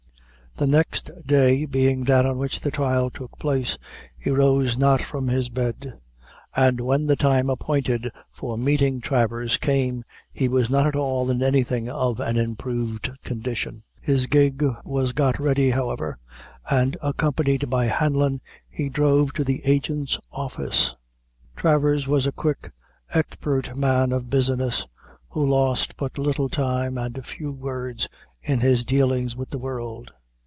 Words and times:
The 0.57 0.67
next 0.67 1.09
day 1.25 1.65
being 1.65 2.03
that 2.03 2.25
on 2.25 2.37
which 2.37 2.59
the 2.59 2.69
trial 2.71 3.09
took 3.09 3.39
place, 3.39 3.77
he 4.19 4.29
rose 4.31 4.77
not 4.77 5.01
from 5.01 5.29
his 5.29 5.47
bed; 5.47 5.97
and 6.53 6.81
when 6.81 7.07
the 7.07 7.15
time 7.15 7.49
appointed 7.49 8.11
for 8.29 8.57
meeting 8.57 8.99
Travers 8.99 9.55
came 9.55 10.03
he 10.31 10.49
was 10.49 10.69
not 10.69 10.85
at 10.85 10.95
all 10.95 11.29
in 11.31 11.41
anything 11.41 11.87
of 11.89 12.19
an 12.19 12.35
improved 12.37 13.09
condition. 13.23 13.83
His 14.01 14.25
gig 14.25 14.61
was 14.83 15.13
got 15.13 15.39
ready, 15.39 15.69
however, 15.69 16.17
and, 16.69 16.97
accompanied 17.01 17.69
by 17.69 17.85
Hanlon, 17.85 18.41
he 18.69 18.89
drove 18.89 19.31
to 19.35 19.45
the 19.45 19.61
agent's 19.63 20.19
office. 20.33 20.95
Travers 21.55 22.09
was 22.09 22.27
a 22.27 22.31
quick, 22.33 22.73
expert 23.13 23.77
man 23.77 24.11
of 24.11 24.29
business, 24.29 24.85
who 25.29 25.47
lost 25.47 25.95
but 25.95 26.17
little 26.17 26.49
time 26.49 26.97
and 26.97 27.25
few 27.25 27.53
words 27.53 28.09
in 28.41 28.59
his 28.59 28.83
dealings 28.83 29.33
with 29.33 29.49
the 29.49 29.57
world. 29.57 30.11